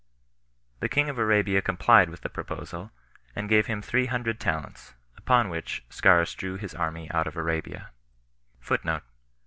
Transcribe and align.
The 0.79 0.89
king 0.89 1.11
of 1.11 1.19
Arabia 1.19 1.61
complied 1.61 2.09
with 2.09 2.21
the 2.21 2.29
proposal, 2.29 2.89
and 3.35 3.47
gave 3.47 3.67
him 3.67 3.83
three 3.83 4.07
hundred 4.07 4.39
talents; 4.39 4.95
upon 5.15 5.47
which 5.47 5.85
Scaurus 5.91 6.33
drew 6.33 6.57
his 6.57 6.73
army 6.73 7.07
out 7.11 7.27
of 7.27 7.37
Arabia 7.37 7.91
10 8.65 8.79
2. 9.01 9.01